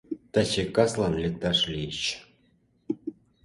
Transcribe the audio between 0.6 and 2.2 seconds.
каслан лекташ лийыч